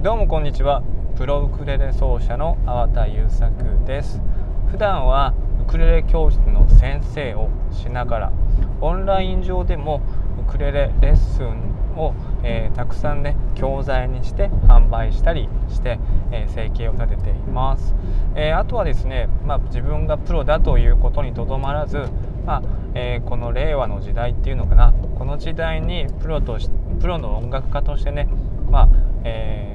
[0.00, 0.84] どうもこんにちは。
[1.16, 3.50] プロウクレレ奏者の粟田優作
[3.84, 4.22] です。
[4.70, 8.32] 普段はウクレレ教室の先生をし na がら
[8.80, 10.00] オンライン上でも
[10.40, 12.14] ウクレレレッスンを、
[12.44, 15.98] えー、たくさんね教材にして販売したりして、
[16.30, 17.92] えー、生計を立てています、
[18.36, 22.04] えー、あとはですね、まあ、自分がプロだということにとどまらず、
[22.46, 22.62] まあ
[22.94, 24.92] えこの令和の時代っていうのかな。
[24.92, 26.70] この時代にプロとし
[27.00, 28.28] プロの音楽家としてね、
[28.70, 28.88] まあ
[29.24, 29.74] え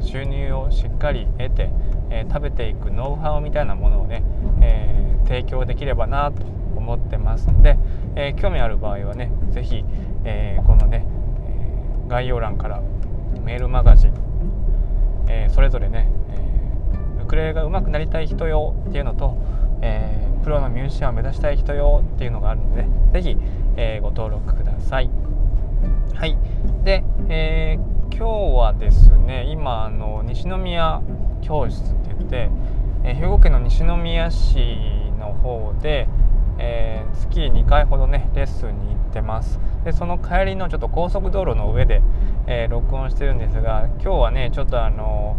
[0.00, 1.70] 収入をしっかり得て、
[2.10, 4.22] え食べていくノウハウみたいなものをね、
[4.60, 6.42] え提供できればなと
[6.76, 7.78] 思ってますので、
[8.16, 9.84] え興味ある場合はね是非、
[10.24, 11.06] えこのね、
[11.46, 12.82] え概要欄から
[13.44, 14.12] メールマガジン、
[15.28, 16.08] えそれぞれね、
[17.18, 19.36] えウクレレが上手くなりたい人用っていうのと、
[19.82, 23.36] えプロのミュージシャンを目指したい人用っていうのがあるので是非、
[23.76, 25.10] えご登録ください。
[26.14, 26.36] はい
[26.84, 31.00] で、えー、今日はですね今あの西宮
[31.42, 32.50] 教室って言って、
[33.04, 34.56] えー、兵庫県の西宮市
[35.18, 36.08] の方で、
[36.58, 39.58] えー、月2回ほどねレッスンに行ってます。
[39.84, 42.02] でその帰りのちょっと高速道路の上で、
[42.46, 45.36] え録音してるんですが今日はねちょっとあの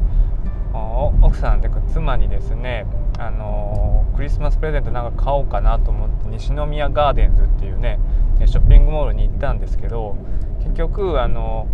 [1.22, 2.86] 奥さんで妻にですね
[3.20, 8.00] あのクリスマスプレゼントなんか買おうかなと思って西宮ガーデンズっていうね
[8.46, 10.16] ショッピングモールに行ったんですけど
[10.64, 11.68] 結局あの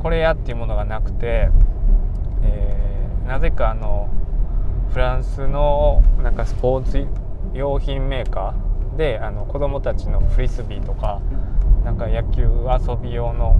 [0.00, 1.50] これやっていうものがなくて、
[2.42, 4.08] えー、なぜかあの
[4.92, 7.06] フランスのなんかスポーツ
[7.54, 11.20] 用品メーカーであの子供たちのフリスビーとか
[11.84, 13.56] なんか野球遊び用の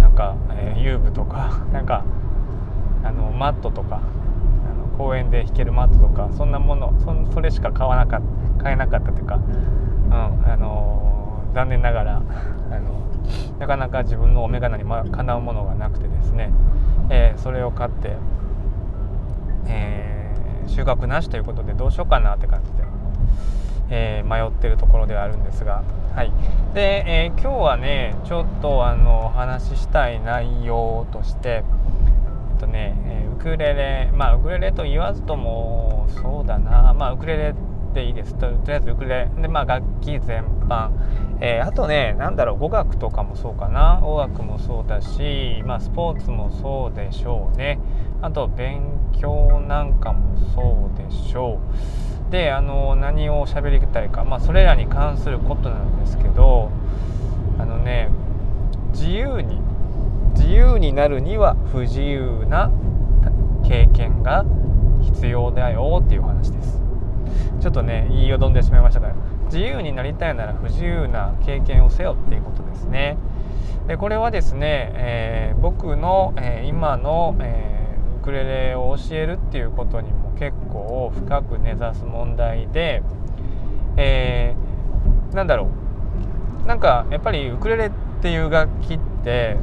[0.00, 2.04] なんか、えー、遊具とか なんか
[3.02, 8.20] あのマットとかあの公園で弾けるマットとかそんなものそそれしか買わなかっ
[8.58, 11.19] た買えなかったというか、うんあの
[11.54, 12.20] 残念ながらあ
[12.78, 13.00] の
[13.58, 16.50] なかなか自分のお眼鏡にかなうものがなくてですね、
[17.10, 18.16] えー、それを買って、
[19.66, 22.84] えー、収穫なしということでどうしようかなって感じで、
[23.90, 25.82] えー、迷ってるところではあるんですが、
[26.14, 26.32] はい。
[26.74, 37.54] でえ今日はねちょっとあのお話ししたい内容として、えっとね、えウクレレまあウクレレと言わずともそうだなまあウクレレ
[37.92, 40.90] でいいですととりあえずウクレレで、まあ、楽器全般、
[41.40, 43.98] えー、あとね何だろう語学とかもそうかな。
[44.02, 47.78] 語学もそうだし、まあ、スポーツもそうでしょうね。
[48.22, 51.58] あと勉強なんかもそうでしょ
[52.28, 52.30] う。
[52.30, 56.70] であの何を喋りたいか、まあ、それらに関することなんですけど
[57.58, 58.08] あのね
[58.92, 59.60] 自由に
[60.34, 62.70] 自由になるには不自由な
[63.64, 64.44] 経験が
[65.02, 66.79] 必要だよっていう話です。
[67.60, 73.18] ちょっとね言いよどんでしまいましたが自由になりたいなら不自由な経験をせよっていうことですね。
[73.86, 83.02] でこれはですね、えー、僕の、えー、今の、えー、ウクレレを教えるっていうことにも結構深く根ざす問題で、
[83.96, 85.68] えー、なんだろ
[86.64, 86.66] う。
[86.66, 87.90] なんかやっぱりウクレレっ
[88.22, 89.56] ていう楽器って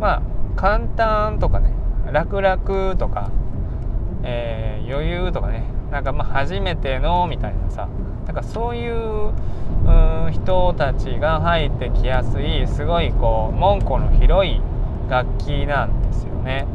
[0.00, 0.22] まあ
[0.56, 1.74] 簡単とかね
[2.12, 3.30] 楽々とか、
[4.22, 7.88] えー、余裕とかねなんかまあ初めてのみたいなさ
[8.26, 9.32] なんかそういう
[10.32, 14.60] 人たちが入ってきやすいすごいこう門戸の広い
[15.08, 16.66] 楽器なんですよね。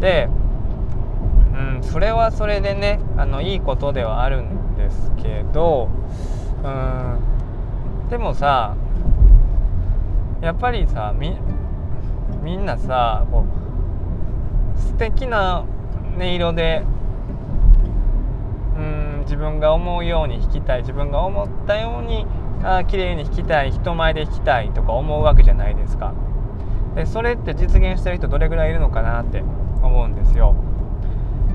[0.00, 0.28] で、
[1.54, 5.88] うん、それはそれでねあのいいことではあるんですけど
[6.64, 8.74] うんでもさ
[10.40, 11.36] やっぱりさみ
[12.42, 13.44] みんなさこ
[14.76, 15.64] う素敵な
[16.16, 16.82] 音色で
[19.28, 22.26] 自分が思うように弾きたい自分が思ったように
[22.64, 26.14] あ綺麗に弾きたい人前で弾きたいとか思うわけじゃないですか。
[26.94, 29.42] でそれって実現してる人どれぐらいいるのかなって
[29.82, 30.54] 思うんですよ。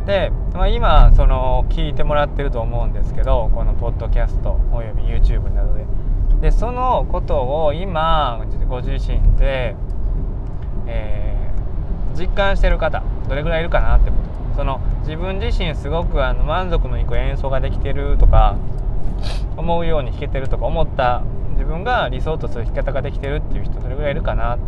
[0.06, 5.86] で、まあ、今その聞いてもらってると思うんですけどこのポッドキャストおよび YouTube などで。
[6.42, 9.76] でそのことを今ご自身で、
[10.86, 14.18] えー、実感してる方どれぐらいいるかなってこ
[14.52, 14.58] と。
[14.58, 18.58] その自分自身すごくあの満足のいく演奏ができてるとか
[19.58, 21.24] 思うように弾けてるとか思った
[21.54, 24.64] 自分が理想とする弾き方ができてるっていう人どれぐらいいるかなって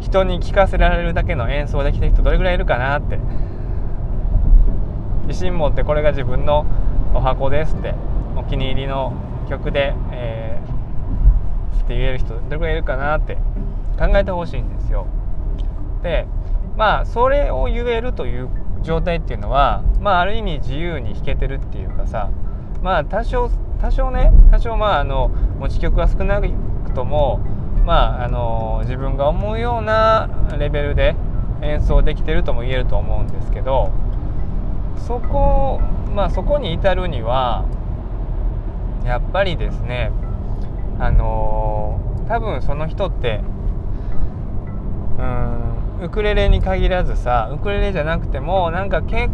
[0.00, 3.18] 人に聞かせられるだけの演奏できてる人どれぐらいいるかなって
[5.28, 6.66] 自信持ってこれが自分の
[7.14, 7.94] お箱ですって
[8.36, 9.12] お気に入りの
[9.48, 13.36] 曲で、えー、って言える人どれぐらいいるかなって
[13.98, 15.06] 考えてほしいんですよ。
[16.02, 16.26] で
[16.76, 18.48] まあそれを言えるという
[18.82, 22.30] 状態っていうのはまあある意味自由に弾けてるっていうかさ
[22.82, 23.50] まあ多少
[23.80, 25.28] 多少ね多少まああの
[25.58, 26.48] 持ち曲が少なく
[26.94, 27.40] とも
[27.84, 30.28] まああの自分が思うような
[30.58, 31.14] レベルで
[31.62, 33.90] 演奏できてるとも言えると思うんですけど
[35.06, 35.80] そこ
[36.14, 37.64] まあそこに至るには
[39.04, 40.10] やっぱりですね
[40.98, 43.40] あの多分その人って
[45.18, 49.28] うんウクレレに限らずさウクレレじゃなくてもなんかけ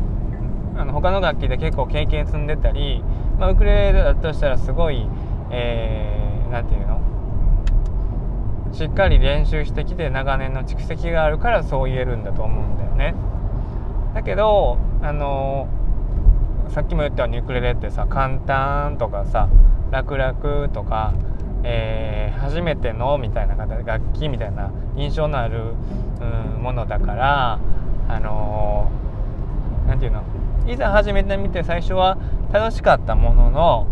[0.76, 3.02] あの他の楽器で結構経験積んでたり、
[3.38, 5.10] まあ、ウクレレだとしたらすごい何、
[5.52, 7.00] えー、て言うの？
[8.74, 13.14] しっかり練習してきて長年の蓄積があるからそう言えるんだと思うんだよね。
[14.14, 15.68] だけどあの
[16.68, 19.48] さっきも言ったようにウクレレってさ簡単とかさ
[19.92, 21.14] 楽々とか、
[21.64, 25.74] えー、初めてのみたいな形楽器みたいな印象のある、
[26.20, 27.58] うん、ものだから
[28.08, 28.90] あの
[29.86, 30.12] 何、て言う
[30.66, 30.72] の？
[30.72, 32.18] いざ始めてみて最初は
[32.52, 33.86] 楽しかったものの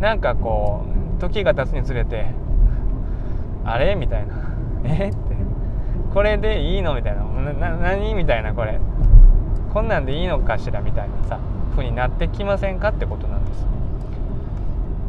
[0.00, 0.84] なんかこ
[1.16, 2.26] う時が経つにつれて
[3.64, 3.94] あれ？
[3.94, 4.34] みたいな。
[4.84, 5.08] え？
[5.08, 5.18] って。
[6.14, 6.94] これでいいの？
[6.94, 7.24] みたいな。
[7.24, 8.14] な何？
[8.14, 8.78] みたいなこれ。
[9.74, 10.80] こんなんでいいのかしら？
[10.80, 11.38] みたいなさ
[11.72, 12.88] 風になってきませんか？
[12.88, 13.66] ってことなんです。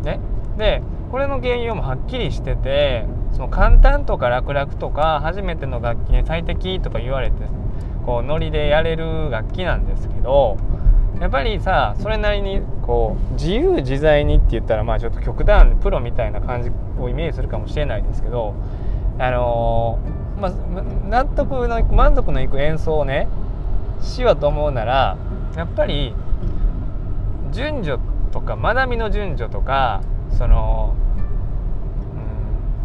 [0.04, 0.20] ね、
[0.58, 7.36] でこれの原因もはっきりしててその簡単とか楽々とか初めての楽器に最適とか言われて
[8.06, 10.58] こうノリでやれる楽器なんですけど
[11.20, 18.56] やっぱりさそれなりにこう自由自在にって言ったらまあちょっと極端プロみたいな感じをイメージするかもしれないですけど
[19.18, 20.52] あのー、まあ、
[21.10, 23.28] 納得の満足のいく演奏をね
[24.02, 25.18] しようと思うなら
[25.56, 26.14] やっぱり
[27.52, 28.02] 順序
[28.32, 30.02] とか学びの順序とか
[30.38, 30.96] その、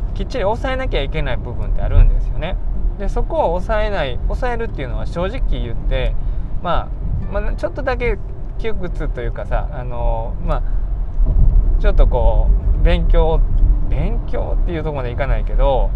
[0.08, 2.56] うん、きっちり抑えなきゃいけない部分ってあるんですよね。
[2.98, 6.14] でそこを抑えない抑えるっていうのは正直言って
[6.62, 8.18] まあまあ、ちょっとだけ
[8.58, 12.48] 窮屈というかさあのまあちょっとこ
[12.80, 13.40] う勉強
[13.88, 15.90] 勉強っていうとこまでいかないけど、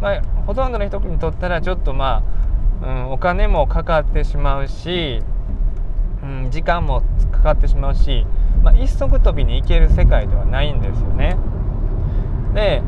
[0.00, 2.22] まあ、ほとんどの人にとったらちょっとま
[2.82, 5.22] あ、うん、お金もかかってしまうし、
[6.22, 8.24] うん、時間も使かかってしまうし、
[8.62, 11.36] まあ、一足飛びに行ける世界ではないんですよね。
[12.54, 12.82] で、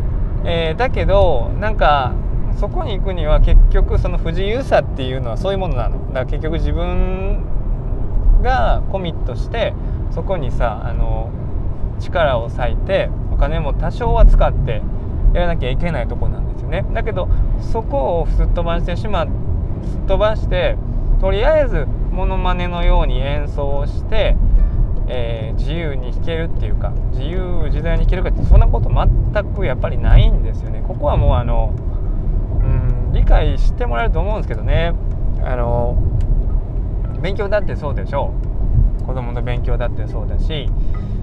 [0.44, 2.14] えー、だけどなんか
[2.58, 7.42] そこに行くには結局その不自由さっていうのはそういうものなのだから結局自分
[8.42, 9.74] がコミットして
[10.12, 11.30] そこにさあの
[11.98, 14.82] 力を割いてお金も多少は使って
[15.32, 17.28] やらなきゃいけないとこなんですよねだけど
[17.72, 19.28] そこをすっ飛ばしてします
[19.96, 20.76] っ飛ばして
[21.20, 24.36] とりあえずモノマネのように演奏をして、
[25.08, 30.82] えー、自由に弾けるっていうか自由自在に弾けるかってそんなこと全くやっぱりないんですよね。
[30.86, 31.74] ここはもうあの
[32.62, 34.94] うん理解してもらえると思うんですけどね。
[35.42, 35.98] あの
[37.20, 38.32] 勉強だってそうでしょ
[39.02, 39.04] う。
[39.04, 40.68] 子供の勉強だってそうだし、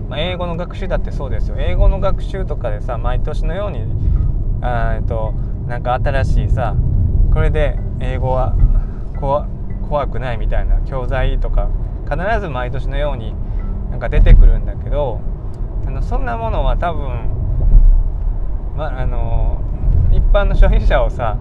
[0.09, 1.55] まあ、英語の学習だってそうですよ。
[1.57, 3.85] 英語の学習とかでさ毎年のように
[4.61, 5.33] あと
[5.67, 6.75] なんか新しいさ
[7.33, 8.55] これで英語は
[9.19, 9.60] こう
[9.91, 11.69] 怖くないみたいな教材とか
[12.09, 13.35] 必ず毎年のように
[13.91, 15.19] なんか出てくるんだけど
[15.85, 17.09] あのそんなものは多分、
[18.77, 19.61] まあの
[20.13, 21.37] 一般の消費者をさ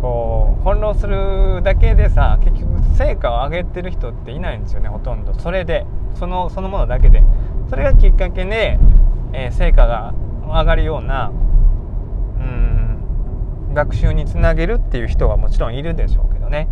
[0.00, 5.34] こう翻弄するだけでさ結局成果を上げてる人っていないんですよねほとんど。
[5.34, 5.84] それで
[6.14, 7.24] そのそのものだけで。
[7.70, 8.80] それがきっかけで、
[9.32, 10.12] えー、成果が
[10.44, 11.30] 上がるような
[12.40, 16.68] うん学習につなげるっていう人はもちろんいるでしょうけどね、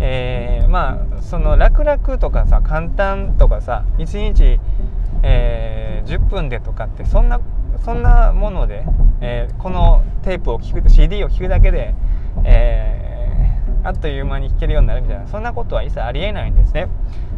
[0.00, 4.60] えー、まあその楽々とかさ簡単とかさ1日、
[5.22, 7.40] えー、10分でとかってそんな
[7.84, 8.84] そんなもので、
[9.20, 11.94] えー、このテープを聞く CD を聞くだけで
[12.42, 16.88] えー、あっという間に弾けるようになるみたいなそんなことは一切ありえないんですね。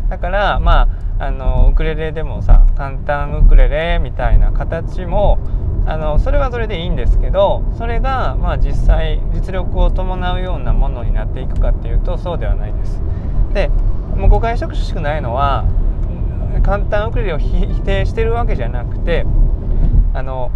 [0.08, 5.38] だからまああのウクレレでもさ簡単ウクレレみたいな形も
[5.88, 13.00] あのそれはそれでいいんですけどそれがまあ実際実力を伴うようなものになっていくかっていうとそうではないです。
[13.54, 13.68] で
[14.16, 15.64] もう誤解色しくないのは
[16.64, 19.24] 簡単ウクレレを否定してるわけじゃなくて
[20.12, 20.50] あの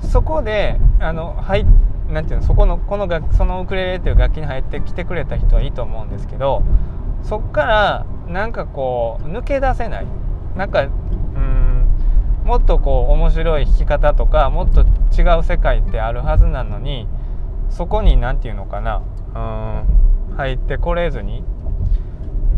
[0.00, 1.64] そこであの入
[2.10, 6.62] なんていうのそこのこの楽そのウクレレっていう楽器に入ってきてくれた人はいいと思うんですけど
[7.22, 10.06] そっからなんかこう抜け出せない。
[10.56, 10.86] なんか
[12.52, 17.08] もっとこう面白い弾き方とかもっと違う世界ってあるはずなのに
[17.70, 19.02] そこに何て言うのかな
[19.34, 20.36] うん。
[20.36, 21.44] 入ってこれずに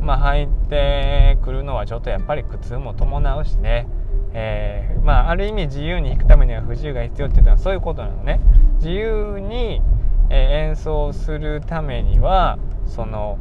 [0.01, 3.87] まあ入ってくるのはちょっとやっぱり苦痛も伴うしね。
[4.33, 8.41] えー、まあ、ある意味自由に弾くためには不自由が必要っていうのはそういうことなのね。
[8.79, 9.81] 自由に、
[10.29, 13.39] え演奏するためにはその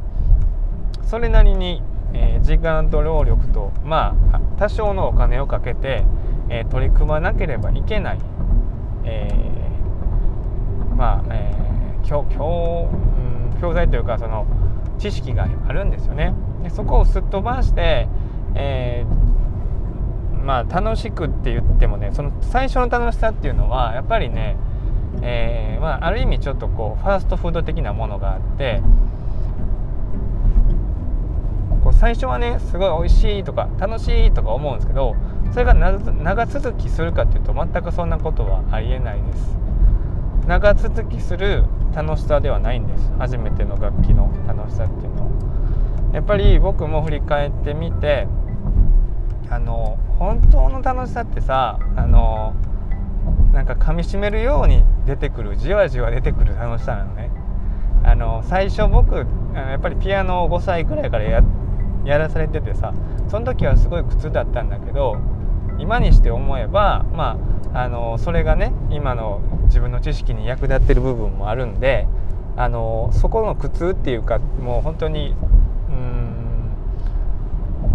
[1.02, 1.82] それなりに、
[2.12, 6.04] え時間と労力とまあ多少のお金をかけて、
[6.48, 8.18] え取り組まなければいけない、
[9.04, 9.44] え
[10.96, 12.88] まあ、えー、教教,、
[13.60, 14.46] 教材というかその
[14.98, 16.34] 知識があるんですよね。
[16.62, 18.08] でそこをすっ飛ばして、
[18.54, 24.56] えー、まあ楽しくって言ってもねその最初の楽しさっていうのはやっぱりね、
[25.22, 28.80] えー、まあ、ある意味ちょっとこうファーストフード的なものがあって
[31.82, 35.16] こう最初はねすごい美味しいとか楽しいとか思うんですけど
[35.54, 39.56] それが長続きするかっていうと全くそんなことはありえないです。
[40.48, 43.12] 長続きする楽しさではないんです。
[43.20, 46.10] 初めての楽器の楽しさっていうのは。
[46.12, 48.26] やっぱり僕も振り返ってみて
[49.48, 52.52] あの本当の楽しさってさあの
[53.52, 57.30] なんか噛みしめるように出てくるじわじわ出てくる楽しさなのね。
[58.02, 59.14] あの最初僕
[59.54, 61.44] やっぱりピアノを5歳くらいからや
[62.04, 62.92] やらされててさ
[63.28, 65.16] その時はすごい苦痛だったんだけど
[65.78, 67.38] 今にして思えばま
[67.72, 72.06] ああのそれがね今の自分の知識に役立ってる部分もあるんで
[72.56, 75.34] あのそこの苦痛っていうかもう本当に
[75.88, 76.74] うん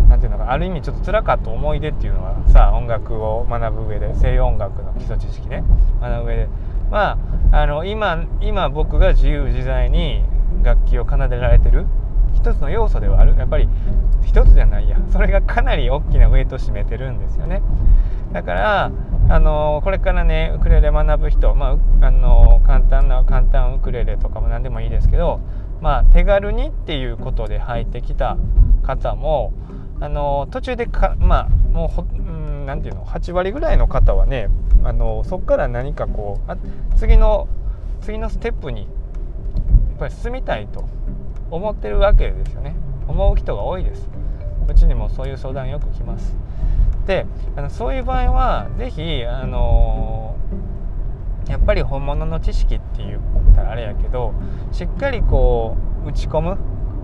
[0.10, 5.64] 何ていうのかある意味ちょっと辛かった思い出っていうのはさ音楽を学ぶ上で西洋音楽の基礎知識ね
[6.02, 6.48] 学ぶ上で。
[6.92, 7.18] ま
[7.52, 10.24] ああの今今僕が自由自在に
[10.64, 11.86] 楽器を奏でられてる
[12.34, 13.36] 一つの要素ではある。
[13.38, 13.68] やっぱり
[14.26, 14.98] 一つじゃないや。
[15.12, 17.62] それがかなり大きなウェイトを占めてるんですよね。
[18.32, 18.92] だから
[19.30, 25.40] あのこれからねウクレレ学ぶ人、まあ、あの簡単な簡単ウクレレとかも何でもいいですけど、
[25.82, 28.38] まあ、手軽にっていうことで入ってきた
[28.84, 29.54] 方も
[30.00, 32.04] あの途中でかまあもうほ
[32.66, 34.50] 何て言うの8割ぐらいの方はね
[34.84, 36.58] あのそこから何かこうあ
[36.96, 37.48] 次の
[38.02, 38.90] 次のステップにやっ
[40.00, 40.88] ぱり進みたいと。
[41.52, 42.76] 思ってるわけですよね。
[43.08, 44.10] 思う人が多いです。
[44.68, 46.36] うちにもそういう相談よく来ます。
[47.08, 47.26] で
[47.56, 50.36] あのそういう場合は是非あの
[51.48, 53.20] やっぱり本物の知識って言っ
[53.56, 54.34] たらあれやけど
[54.72, 55.76] しっかりこ
[56.06, 56.58] う打ち込む。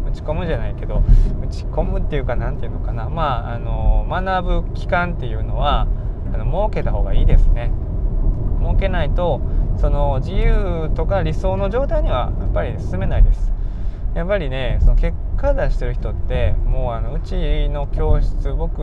[0.08, 1.02] 打ち込むじゃないけど
[1.42, 3.10] 打ち込むっていうか何て言うのかな。
[3.10, 5.88] まああの学ぶ期間っていうのは
[6.32, 7.72] あの設けた方がいいですね。
[8.62, 9.42] 設けないと
[9.78, 13.52] その自由とか理想の状態にはやっぱり進めないです。
[14.16, 18.82] やっぱりねその結果出してる人ってもうあのうちの教室僕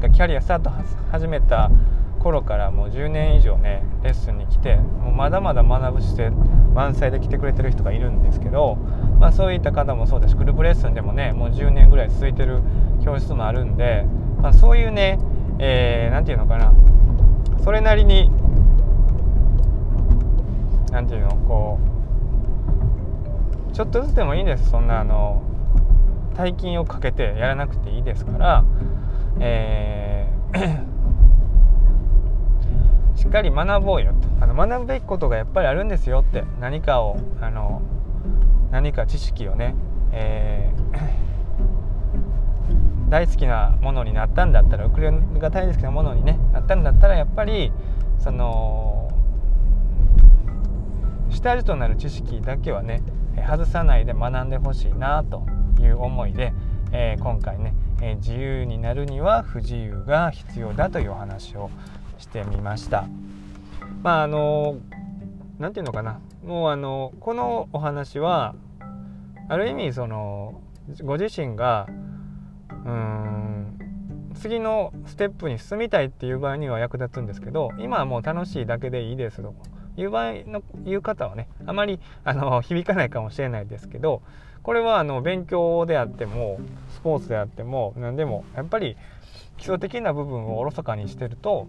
[0.00, 0.70] がキャリアスタート
[1.10, 1.70] 始めた
[2.18, 6.36] 頃からもう10年以上ねレッスンに来てもうまだまだ学ぶ姿勢
[6.74, 8.76] 満載で来てくれてる人がいるんですけど、
[9.20, 12.62] まあ、そういった方もそうだしグループレッスンでもねもう10年ぐらい続いてる
[13.04, 14.06] 教室もあるんで、
[14.40, 15.18] まあ、そういうね
[15.58, 16.72] 何、えー、て言うのかな
[17.62, 18.30] それなりに
[20.90, 21.97] 何て言うのこう
[23.78, 24.70] ちょっとずつでもいいです。
[24.70, 25.40] そんなあの
[26.34, 28.64] 大金をかけてやらなくていいですから、
[29.38, 30.84] えー
[33.14, 34.44] しっかり学ぼうよと。
[34.44, 37.80] あの学ぶべきことがやっぱりあるんですよって何かをあの
[38.72, 39.76] 何か知識をね、
[40.10, 47.72] えー、 大好きなものになったんだったらウクレレが大好きなものに、ね、なったんだったらやっぱり
[48.18, 49.08] その
[51.30, 53.02] 下地となる知識だけはね
[53.46, 55.46] 外さないで学んでほしいなと
[55.80, 56.52] いう思いで、
[56.92, 61.70] えー、今回ね、えー、自由になるには不自由が必要だというお話を
[62.18, 63.06] してみました。
[64.02, 64.76] まああの
[65.58, 68.54] 何て言うのかなもうあのこのお話は
[69.48, 70.60] ある意味その
[71.02, 71.86] ご自身が
[72.86, 73.78] うん
[74.34, 79.54] 次のステップに進みたいっていう場合には役立つんですけど今はもう楽しいだけでいいですと
[79.98, 84.22] いう場合のいう方はねあまりあの響かないかもしれないですけど
[84.62, 86.60] これはあの勉強であっても
[86.94, 88.96] スポーツであっても何でもやっぱり
[89.56, 91.68] 基礎的な部分をおろそかにしてると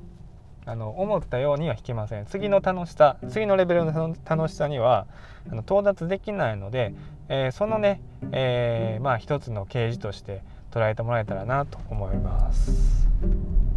[0.66, 5.08] あの思ったようには弾けません次の楽しさ次のレベルの楽しさには
[5.52, 6.94] あの到達できないので、
[7.28, 13.69] えー、そのね、えー、まあ一つの啓示として捉えてもらえたらなと思います。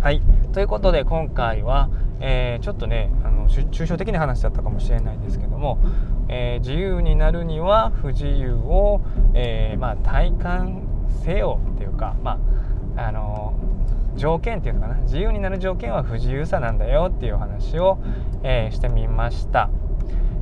[0.00, 0.22] はい。
[0.54, 1.90] ということで今回は、
[2.20, 5.78] えー、ちょっとねあの抽象的な話だったかもしれないですけども、
[6.30, 9.02] えー、自由になるには不自由を、
[9.34, 10.82] えー、まあ、体感
[11.22, 12.38] せよっていうか、ま
[12.96, 13.52] あ、あの
[14.16, 14.94] 条件っていうのかな。
[15.02, 17.98] 自由になる条件は不自由さなんだよっていう話を、
[18.42, 19.68] えしてみました、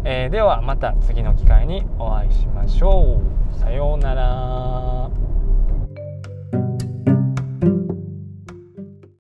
[0.05, 3.21] えではまた次の機会にお会いしましょ
[3.57, 3.59] う。
[3.59, 5.38] さようなら。